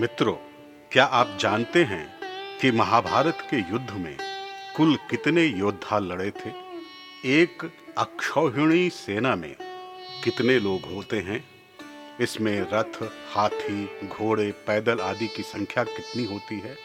मित्रों, 0.00 0.34
क्या 0.92 1.04
आप 1.04 1.36
जानते 1.40 1.84
हैं 1.84 2.20
कि 2.58 2.70
महाभारत 2.70 3.38
के 3.50 3.56
युद्ध 3.56 3.90
में 3.90 4.16
कुल 4.76 4.96
कितने 4.96 5.44
योद्धा 5.44 5.98
लड़े 5.98 6.30
थे? 6.30 6.50
एक 7.24 7.72
अक्षौहिणी 7.98 8.90
सेना 8.90 9.36
में 9.36 9.56
कितने 10.24 10.58
लोग 10.58 10.94
होते 10.94 11.18
हैं? 11.18 11.44
इसमें 12.20 12.66
रथ, 12.72 13.10
हाथी, 13.32 14.08
घोड़े, 14.08 14.52
पैदल 14.52 14.98
आदि 14.98 15.28
की 15.28 15.42
संख्या 15.42 15.84
कितनी 15.84 16.24
होती 16.24 16.60
है? 16.60 16.76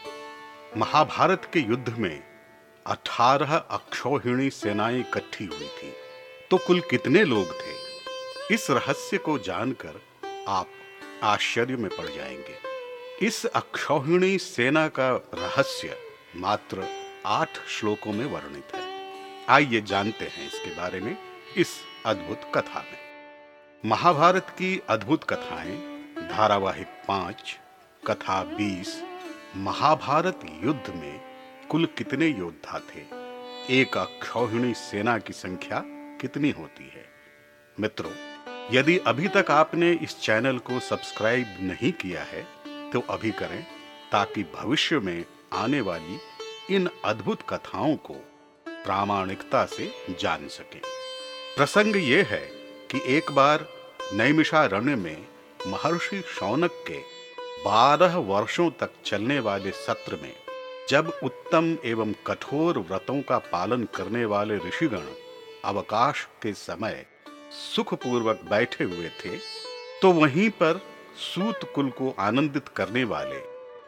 महाभारत 0.76 1.50
के 1.52 1.60
युद्ध 1.60 1.94
में 1.98 2.24
अठारह 2.86 3.56
अक्षौहिणी 3.56 4.50
सेनाएँ 4.50 5.00
इकट्ठी 5.00 5.44
हुई 5.44 5.68
थी। 5.68 5.92
तो 6.50 6.56
कुल 6.56 6.80
कितने 6.80 7.24
लोग 7.24 7.52
थे? 7.52 7.74
इस 8.54 8.70
रहस्य 8.70 9.18
को 9.18 9.38
जानकर 9.38 10.02
आप 10.48 10.68
आश्चर्य 11.22 11.76
में 11.76 11.96
पड़ 11.96 12.06
जाएँगे। 12.06 12.65
इस 13.22 13.46
अक्षौहिणी 13.46 14.38
सेना 14.38 14.88
का 14.88 15.10
रहस्य 15.34 15.96
मात्र 16.36 16.86
आठ 17.26 17.48
श्लोकों 17.68 18.12
में 18.12 18.26
वर्णित 18.26 18.74
है। 18.74 19.12
आइए 19.48 19.80
जानते 19.80 20.24
हैं 20.24 20.46
इसके 20.46 20.76
बारे 20.76 21.00
में 21.00 21.16
इस 21.56 21.68
अद्भुत 22.06 22.40
कथा 22.54 22.80
में। 22.80 22.98
महाभारत 23.86 24.46
की 24.50 24.82
अद्भुत 24.88 25.24
कथाएँ, 25.24 25.76
धारावाहिक 26.28 26.86
पाँच, 26.86 27.58
कथा 28.06 28.42
बीस, 28.42 29.02
महाभारत 29.56 30.40
युद्ध 30.64 30.94
में 30.94 31.20
कुल 31.70 31.86
कितने 31.86 32.26
योद्धा 32.26 32.78
थे? 32.78 33.02
एक 33.80 33.96
अक्षौहिणी 33.98 34.74
सेना 34.74 35.18
की 35.18 35.32
संख्या 35.32 35.82
कितनी 36.20 36.50
होती 36.50 36.92
है? 36.94 37.06
मित्रों, 37.80 38.12
यदि 38.72 38.98
अभी 38.98 39.28
तक 39.28 39.46
आपने 39.50 39.92
इस 39.92 40.20
चैनल 40.20 40.58
को 40.58 40.80
सब्सक्राइब 40.80 41.56
नहीं 41.60 41.92
किया 41.92 42.22
है 42.22 42.55
तो 42.92 43.00
अभी 43.10 43.30
करें, 43.30 43.62
ताकि 44.12 44.42
भविष्य 44.54 44.98
में 44.98 45.24
आने 45.52 45.80
वाली 45.80 46.18
इन 46.74 46.88
अद्भुत 47.04 47.42
कथाओं 47.42 47.96
को 47.96 48.14
प्रामाणिकता 48.66 49.64
से 49.66 49.90
जान 50.20 50.48
सकें। 50.48 50.80
प्रसंग 51.56 51.96
ये 51.96 52.22
है 52.22 52.40
कि 52.90 53.00
एक 53.16 53.30
बार 53.32 53.66
नैमिषारण्य 54.12 54.96
में 54.96 55.26
महर्षि 55.66 56.20
शौनक 56.20 56.84
के 56.88 56.98
बारह 57.64 58.16
वर्षों 58.16 58.70
तक 58.70 58.90
चलने 59.04 59.38
वाले 59.40 59.70
सत्र 59.70 60.18
में 60.22 60.32
जब 60.88 61.12
उत्तम 61.22 61.76
एवं 61.84 62.12
कठोर 62.26 62.78
व्रतों 62.78 63.20
का 63.22 63.38
पालन 63.52 63.84
करने 63.94 64.24
वाले 64.24 64.56
ऋषिगण 64.56 65.06
अवकाश 65.64 66.28
के 66.42 66.52
समय 66.52 67.06
सुखपूर्वक 67.74 68.40
बैठे 68.50 68.84
हुए 68.84 69.08
थे 69.08 69.36
तो 70.02 70.12
वहीं 70.12 70.50
पर 70.50 70.80
सूत 71.16 71.60
कुल 71.74 71.88
को 71.90 72.14
आनंदित 72.18 72.68
करने 72.68 73.04
वाले 73.04 73.38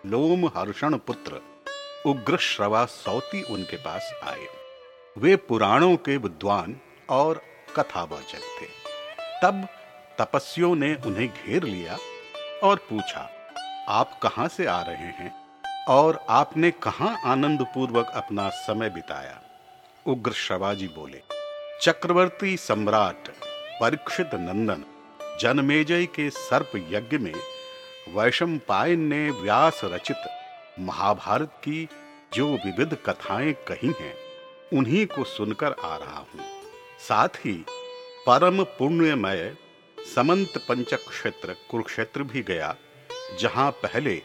लोम 0.06 0.46
हर्षण 0.46 0.96
पुत्र 0.96 1.40
उग्र 2.06 2.36
श्रवा 2.36 2.84
सौती 2.84 3.42
उनके 3.44 3.76
पास 3.76 4.12
आए। 4.24 4.46
वे 5.16 5.36
पुराणों 5.36 5.96
के 5.96 6.16
विद्वान 6.16 6.76
और 7.10 7.42
कथावाचक 7.76 8.48
थे। 8.60 8.66
तब 9.42 9.66
तपस्वियों 10.18 10.74
ने 10.76 10.94
उन्हें 11.06 11.28
घेर 11.28 11.62
लिया 11.62 11.98
और 12.64 12.76
पूछा, 12.90 13.28
आप 13.88 14.18
कहाँ 14.22 14.48
से 14.48 14.66
आ 14.66 14.80
रहे 14.82 15.12
हैं 15.18 15.32
और 15.88 16.24
आपने 16.30 16.70
कहाँ 16.82 17.16
आनंद 17.24 17.66
पूर्वक 17.74 18.12
अपना 18.16 18.48
समय 18.48 18.90
बिताया? 18.90 19.40
उग्र 20.06 20.32
श्रवाजी 20.32 20.88
बोले, 20.88 21.22
चक्रवर्ती 21.82 22.56
सम्राट 22.56 23.28
परीक्षित 23.80 24.34
नंदन 24.34 24.84
जनमेजय 25.40 26.06
के 26.06 26.30
सर्प 26.30 26.72
यज्ञ 26.76 27.18
में 27.18 27.34
वैशंपायन 28.08 29.00
ने 29.00 29.30
व्यास 29.30 29.80
रचित 29.84 30.16
महाभारत 30.80 31.52
की 31.64 31.88
जो 32.34 32.48
विविध 32.54 32.94
कथाएँ 33.06 33.52
कही 33.52 33.92
हैं, 34.00 34.14
उन्हीं 34.72 35.06
को 35.06 35.24
सुनकर 35.24 35.72
आ 35.72 35.96
रहा 35.96 36.18
हूँ। 36.18 36.40
साथ 37.08 37.28
ही 37.28 37.64
परम 38.26 38.64
पुण्यमय 38.64 39.56
समंत 40.14 40.58
पंचक 40.68 41.08
क्षेत्र 41.08 41.56
कुरुक्षेत्र 41.70 42.22
भी 42.22 42.42
गया, 42.42 42.76
जहाँ 43.40 43.70
पहले 43.70 44.16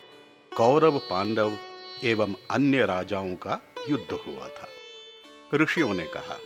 कौरव 0.58 0.98
पांडव 1.00 1.58
एवं 2.04 2.36
अन्य 2.52 2.86
राजाओं 2.86 3.36
का 3.36 3.62
युद्ध 3.90 4.14
हुआ 4.14 4.48
था। 4.48 4.68
ऋषियों 5.54 5.94
ने 5.94 6.06
कहा 6.06 6.38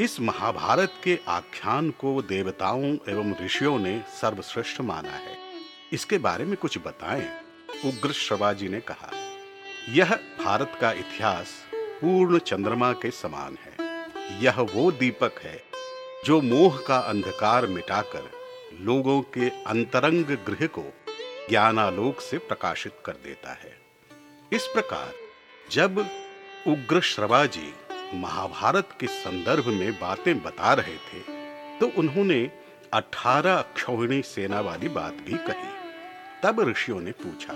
इस 0.00 0.20
महाभारत 0.20 0.92
के 1.04 1.18
आख्यान 1.28 1.90
को 1.90 2.22
देवताओं 2.22 2.96
एवं 3.08 3.44
ऋषियों 3.44 3.78
ने 3.78 4.04
सर्वश्रेष्ठ 4.08 4.80
माना 4.80 5.10
है। 5.10 5.36
इसके 5.92 6.18
बारे 6.18 6.44
में 6.44 6.56
कुछ 6.56 6.78
बताएँ, 6.78 7.40
उग्र 7.84 8.12
श्रवाजी 8.12 8.68
ने 8.68 8.80
कहा। 8.80 9.10
यह 9.88 10.14
भारत 10.44 10.78
का 10.80 10.92
इतिहास 10.92 11.66
पूर्ण 11.74 12.38
चंद्रमा 12.38 12.92
के 12.92 13.10
समान 13.10 13.58
है। 13.62 14.06
यह 14.42 14.60
वो 14.60 14.92
दीपक 14.92 15.32
है 15.42 15.64
जो 16.24 16.40
मोह 16.40 16.78
का 16.86 16.98
अंधकार 16.98 17.66
मिटाकर 17.66 18.30
लोगों 18.80 19.22
के 19.22 19.48
अंतरंग 19.48 20.24
गृह 20.24 20.66
को 20.66 20.84
ज्ञानालोक 21.50 22.20
से 22.20 22.38
प्रकाशित 22.38 22.92
कर 23.04 23.12
देता 23.12 23.52
है। 23.52 23.80
इस 24.52 24.66
प्रकार 24.66 25.12
जब 25.70 25.98
उग्र 26.66 27.00
श्रवाजी 27.00 27.74
महाभारत 28.14 28.88
के 29.00 29.06
संदर्भ 29.08 29.66
में 29.70 29.92
बातें 30.00 30.42
बता 30.42 30.72
रहे 30.74 30.96
थे 31.04 31.20
तो 31.78 31.90
उन्होंने 31.98 32.40
अठारह 32.92 33.54
अक्षौहिणी 33.54 34.20
सेना 34.24 34.60
वाली 34.60 34.88
बात 34.90 35.14
भी 35.22 35.38
कही। 35.46 35.70
तब 36.42 36.60
ऋषियों 36.68 37.00
ने 37.00 37.12
पूछा, 37.14 37.52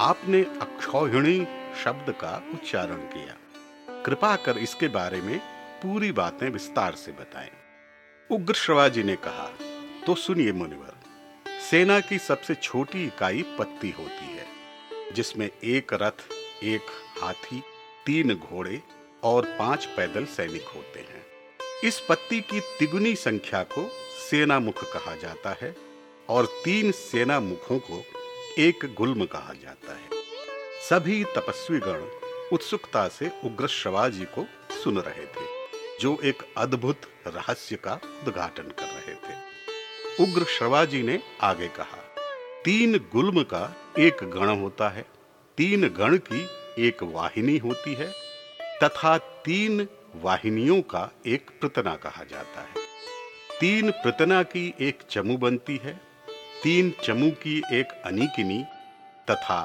आपने 0.00 0.42
अक्षौहिणी 0.60 1.38
शब्द 1.84 2.12
का 2.20 2.36
उच्चारण 2.54 3.02
किया। 3.08 3.36
कृपा 4.04 4.34
कर 4.36 4.58
इसके 4.58 4.88
बारे 4.90 5.20
में 5.20 5.38
पूरी 5.82 6.12
बातें 6.12 6.48
विस्तार 6.50 6.94
से 6.94 7.12
बताएँ। 7.12 7.50
उग्र 8.30 8.54
श्रवाजी 8.54 9.02
ने 9.02 9.16
कहा 9.18 9.48
तो 10.06 10.14
सुनिए 10.16 10.52
मुनिवर, 10.52 10.94
सेना 11.62 11.98
की 12.00 12.18
सबसे 12.20 12.54
छोटी 12.54 13.04
इकाई 13.04 13.42
पत्ती 13.58 13.90
होती 13.90 14.26
है, 14.28 14.46
जिसमें 15.14 15.48
एक 15.48 15.92
रथ, 15.94 16.32
एक 16.64 16.86
हाथी, 17.22 17.62
तीन 18.06 18.34
घोड़े 18.34 18.80
और 19.22 19.44
पाँच 19.58 19.84
पैदल 19.86 20.24
सैनिक 20.24 20.66
होते 20.66 21.00
हैं। 21.00 21.24
इस 21.84 22.00
पत्ती 22.00 22.40
की 22.40 22.60
तिगुनी 22.78 23.14
संख्या 23.14 23.62
को 23.62 23.88
सेना 24.20 24.58
मुख 24.60 24.82
कहा 24.92 25.14
जाता 25.16 25.56
है 25.62 25.74
और 26.28 26.46
तीन 26.64 26.90
सेना 26.92 27.40
मुखों 27.40 27.78
को 27.78 28.02
एक 28.58 28.94
गुल्म 28.98 29.24
कहा 29.24 29.52
जाता 29.52 29.92
है। 29.92 30.22
सभी 30.88 31.24
तपस्वी 31.24 31.78
गण 31.78 32.02
उत्सुकता 32.52 33.08
से 33.08 33.30
उग्र 33.44 33.66
श्रवाजी 33.66 34.24
को 34.24 34.46
सुन 34.82 34.98
रहे 34.98 35.26
थे, 35.26 35.46
जो 36.00 36.18
एक 36.24 36.42
अद्भुत 36.56 37.00
रहस्य 37.26 37.76
का 37.76 38.00
उद्घाटन 38.26 38.62
कर 38.62 38.86
रहे 38.86 39.14
थे। 39.14 40.22
उग्र 40.22 40.44
श्रवाजी 40.44 41.02
ने 41.02 41.20
आगे 41.40 41.68
कहा, 41.68 42.02
तीन 42.64 42.98
गुल्म 43.12 43.42
का 43.42 43.76
एक 43.98 44.24
गण 44.24 44.48
होता 44.60 44.88
है, 44.88 45.06
तीन 45.58 45.88
गण 45.88 46.16
की 46.16 46.46
एक 46.78 47.02
वाहिनी 47.02 47.56
होती 47.58 47.94
है 47.94 48.21
तथा 48.82 49.18
तीन 49.18 49.88
वाहिनियों 50.16 50.82
का 50.82 51.10
एक 51.26 51.50
प्रतना 51.60 51.96
कहा 51.96 52.24
जाता 52.24 52.60
है। 52.60 52.74
तीन 53.60 53.90
प्रतना 53.90 54.42
की 54.42 54.74
एक 54.80 54.98
चमू 55.10 55.36
बनती 55.36 55.80
है, 55.84 56.00
तीन 56.62 56.92
चमू 57.04 57.30
की 57.30 57.62
एक 57.72 58.02
अनिकिनी 58.06 58.64
तथा 59.30 59.60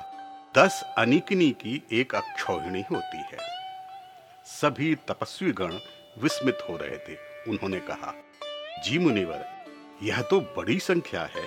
दस 0.58 0.84
अनिकिनी 0.98 1.50
की 1.52 1.84
एक 1.92 2.16
अक्षौहिणी 2.16 2.84
होती 2.92 3.18
है। 3.18 3.38
सभी 4.46 4.96
तपस्वी 4.96 5.52
गण 5.52 5.74
विस्मित 6.22 6.58
हो 6.70 6.78
रहे 6.78 6.98
थे, 6.98 7.18
उन्होंने 7.48 7.80
कहा, 7.80 8.14
जी 8.86 9.00
मुनिवर, 9.00 9.46
यह 10.04 10.22
तो 10.22 10.40
बड़ी 10.40 10.80
संख्या 10.80 11.22
है। 11.22 11.44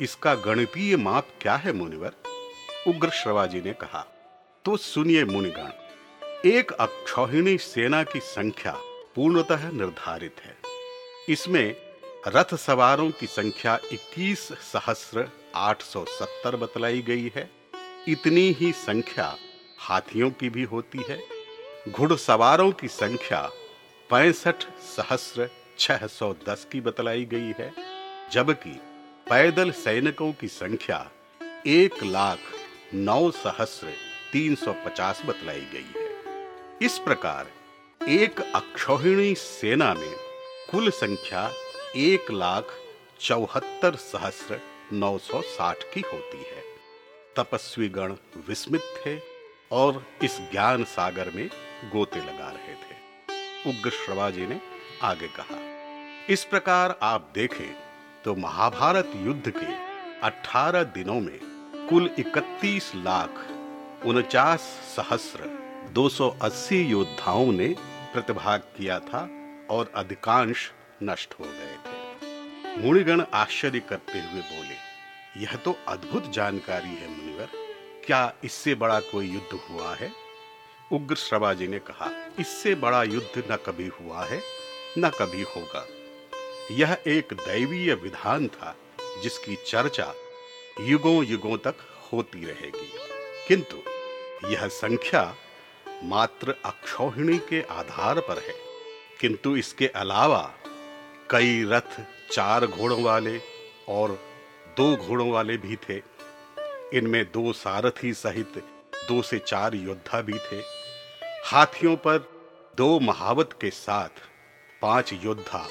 इसका 0.00 0.34
गणितीय 0.34 0.96
माप 0.96 1.28
क्या 1.40 1.56
है 1.56 1.72
मुनिवर? 1.72 2.12
उग्र 2.88 3.10
श्रवाजी 3.10 3.60
ने 3.60 3.72
कहा 3.72 4.06
तो 4.64 4.76
सुनिए 4.76 5.24
मुनिगण 5.24 5.83
एक 6.46 6.72
अक्षौहिणी 6.72 7.56
सेना 7.58 8.02
की 8.02 8.20
संख्या 8.20 8.72
पूर्णतः 9.14 9.62
निर्धारित 9.70 10.40
है। 10.44 10.56
इसमें 11.28 11.74
रथ 12.26 12.54
सवारों 12.54 13.10
की 13.10 13.26
संख्या 13.26 13.78
इक्कीस 13.92 14.40
सहस्र 14.62 15.26
आठ 15.54 15.82
सौ 15.82 16.04
सत्तर 16.10 16.56
बतलाई 16.56 17.00
गई 17.02 17.32
है। 17.36 17.48
इतनी 18.08 18.46
ही 18.50 18.72
संख्या 18.72 19.34
हाथियों 19.78 20.30
की 20.30 20.50
भी 20.50 20.62
होती 20.64 21.04
है। 21.08 21.18
घुड़सवारों 21.88 22.70
की 22.72 22.88
संख्या 22.90 23.40
पैंसठ 24.10 24.68
सहस्र 24.88 25.50
छह 25.78 26.06
सौ 26.08 26.32
दस 26.48 26.66
की 26.72 26.80
बतलाई 26.80 27.24
गई 27.24 27.52
है, 27.58 27.72
जबकि 28.32 28.78
पैदल 29.30 29.70
सैनिकों 29.80 30.32
की 30.32 30.48
संख्या 30.52 31.04
एक 31.68 32.02
लाख 32.04 32.38
नौ 32.94 33.30
सहस्र 33.32 33.94
तीन 34.32 34.54
सौ 34.54 34.72
पचास 34.86 35.22
बतलाई 35.26 35.66
गई 35.72 35.92
है। 35.96 36.03
इस 36.84 36.98
प्रकार 36.98 38.08
एक 38.08 38.40
अक्षौहिणी 38.54 39.34
सेना 39.34 39.92
में 39.94 40.14
कुल 40.70 40.90
संख्या 40.90 41.50
एक 41.96 42.30
लाख 42.30 42.74
चौहत्तर 43.20 43.94
सहस्र 43.96 44.58
नौ 44.92 45.16
सौ 45.18 45.40
साठ 45.42 45.84
की 45.94 46.00
होती 46.00 46.38
है। 46.38 46.62
तपस्वी 47.36 47.88
गण 47.88 48.14
विस्मित 48.48 48.92
थे 48.98 49.16
और 49.72 50.02
इस 50.22 50.38
ज्ञान 50.52 50.84
सागर 50.84 51.30
में 51.36 51.48
गोते 51.92 52.20
लगा 52.20 52.50
रहे 52.50 52.74
थे। 52.74 53.70
उग्र 53.70 53.90
श्रवाजी 53.90 54.46
ने 54.46 54.60
आगे 55.02 55.28
कहा, 55.28 55.58
इस 56.30 56.44
प्रकार 56.44 56.98
आप 57.02 57.32
देखें 57.34 57.74
तो 58.24 58.34
महाभारत 58.36 59.12
युद्ध 59.16 59.52
के 59.56 59.72
18 60.26 60.92
दिनों 60.94 61.20
में 61.20 61.38
कुल 61.88 62.14
31 62.18 62.94
लाख 62.94 63.44
उनचास 64.06 64.72
सहस्र 64.96 65.63
280 65.92 66.90
योद्धाओं 66.90 67.52
ने 67.52 67.76
प्रतिभाग 68.12 68.60
किया 68.60 68.98
था 68.98 69.30
और 69.70 69.92
अधिकांश 69.94 70.72
नष्ट 71.02 71.34
हो 71.40 71.44
गए 71.44 71.76
थे। 71.76 71.94
मुनिगण 72.78 73.22
आश्चर्य 73.34 73.80
करते 73.80 74.12
हुए 74.12 74.40
बोले, 74.40 74.76
यह 75.40 75.56
तो 75.56 75.76
अद्भुत 75.88 76.30
जानकारी 76.30 76.88
है, 76.88 77.08
मुनिवर। 77.08 77.48
क्या 78.06 78.34
इससे 78.44 78.74
बड़ा 78.74 79.00
कोई 79.00 79.26
युद्ध 79.26 79.60
हुआ 79.70 79.94
है? 79.94 80.12
उग्र 80.92 81.14
श्रवाजी 81.14 81.68
ने 81.68 81.78
कहा, 81.78 82.26
इससे 82.40 82.74
बड़ा 82.74 83.02
युद्ध 83.02 83.52
न 83.52 83.56
कभी 83.56 83.86
हुआ 83.86 84.24
है, 84.24 84.42
न 84.98 85.08
कभी 85.08 85.42
होगा। 85.42 85.86
यह 86.70 86.98
एक 87.06 87.28
दैवीय 87.32 87.94
विधान 87.94 88.48
था, 88.48 88.76
जिसकी 89.22 89.56
चर्चा 89.66 90.14
युगों 90.80 91.24
युगों 91.24 91.56
तक 91.56 91.74
होती 92.12 92.44
रहेगी। 92.44 92.90
किंतु 93.48 93.76
यह 94.48 94.68
संख्या 94.68 95.34
मात्र 96.04 96.54
अक्षौहिणी 96.64 97.38
के 97.38 97.62
आधार 97.62 98.20
पर 98.20 98.38
है। 98.38 98.54
किंतु 99.20 99.56
इसके 99.56 99.86
अलावा 99.86 100.52
कई 101.30 101.64
रथ, 101.64 102.00
चार 102.32 102.66
घोड़ों 102.66 103.02
वाले 103.02 103.40
और 103.88 104.18
दो 104.76 104.96
घोड़ों 104.96 105.30
वाले 105.30 105.56
भी 105.56 105.76
थे। 105.76 106.02
इनमें 106.98 107.24
दो 107.24 107.52
सारथी 107.52 108.14
सहित 108.14 108.52
दो 109.08 109.22
से 109.22 109.38
चार 109.38 109.74
योद्धा 109.74 110.20
भी 110.20 110.38
थे। 110.38 110.62
हाथियों 111.46 111.96
पर 111.96 112.18
दो 112.76 113.00
महावत 113.00 113.50
के 113.60 113.70
साथ 113.70 114.08
पाँच 114.82 115.12
योद्धा, 115.12 115.68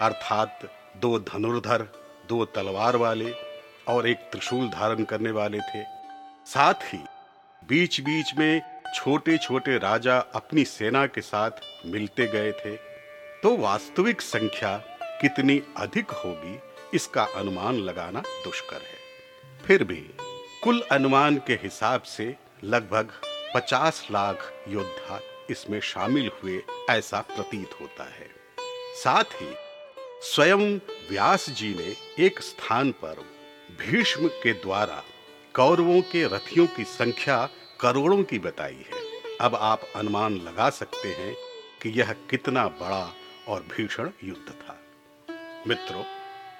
अर्थात 0.00 0.72
दो 0.96 1.18
धनुर्धर, 1.18 1.82
दो 2.28 2.44
तलवार 2.44 2.96
वाले 2.96 3.34
और 3.88 4.08
एक 4.08 4.16
त्रिशूल 4.16 4.68
धारण 4.68 5.04
करने 5.04 5.30
वाले 5.30 5.58
थे। 5.58 5.82
साथ 6.46 6.74
ही 6.74 6.98
बीच 7.68 8.00
बीच 8.00 8.34
में 8.38 8.77
छोटे 8.94 9.38
छोटे 9.38 9.78
राजा 9.78 10.18
अपनी 10.18 10.64
सेना 10.64 11.06
के 11.06 11.20
साथ 11.20 11.50
मिलते 11.86 12.26
गए 12.26 12.52
थे। 12.52 12.76
तो 13.42 13.56
वास्तविक 13.56 14.20
संख्या 14.20 14.76
कितनी 15.20 15.62
अधिक 15.76 16.10
होगी, 16.10 16.58
इसका 16.94 17.24
अनुमान 17.24 17.74
लगाना 17.74 18.20
दुष्कर 18.20 18.76
है। 18.76 18.98
फिर 19.66 19.84
भी 19.84 20.10
कुल 20.64 20.80
अनुमान 20.92 21.36
के 21.46 21.52
हिसाब 21.52 22.02
से 22.02 22.36
लगभग 22.64 23.12
50 23.54 24.06
लाख 24.10 24.52
योद्धा 24.68 25.20
इसमें 25.50 25.80
शामिल 25.80 26.30
हुए 26.42 26.62
ऐसा 26.90 27.20
प्रतीत 27.20 27.70
होता 27.80 28.04
है। 28.04 28.30
साथ 28.94 29.24
ही 29.24 29.54
स्वयं 30.22 30.76
व्यास 31.10 31.50
जी 31.50 31.74
ने 31.74 32.24
एक 32.24 32.40
स्थान 32.40 32.90
पर 32.92 33.24
भीष्म 33.80 34.28
के 34.28 34.52
द्वारा 34.52 35.02
कौरवों 35.54 36.00
के 36.02 36.24
रथियों 36.24 36.66
की 36.66 36.84
संख्या 36.84 37.48
करोड़ों 37.80 38.24
की 38.24 38.38
बताई 38.38 38.86
है। 38.94 39.20
अब 39.40 39.54
आप 39.54 39.82
अनुमान 39.96 40.32
लगा 40.32 40.70
सकते 40.70 41.08
हैं 41.08 41.36
कि 41.82 41.88
यह 41.88 42.12
कितना 42.12 42.68
बड़ा 42.68 43.14
और 43.48 43.60
भीषण 43.62 44.10
युद्ध 44.24 44.52
था। 44.52 44.80
मित्रों, 45.66 46.04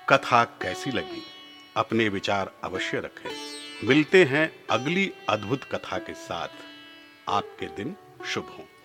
कथा 0.08 0.44
कैसी 0.44 0.90
लगी? 0.90 1.22
अपने 1.76 2.08
विचार 2.08 2.54
अवश्य 2.64 3.00
रखें। 3.00 3.30
मिलते 3.88 4.24
हैं 4.24 4.66
अगली 4.70 5.12
अद्भुत 5.28 5.64
कथा 5.64 5.98
के 5.98 6.14
साथ। 6.14 6.48
आपके 7.28 7.66
दिन 7.66 7.96
शुभ 8.26 8.44
हों। 8.44 8.77